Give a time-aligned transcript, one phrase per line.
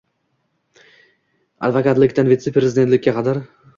[1.67, 3.45] Advokatlikdan vitse-prezidentlikka qadar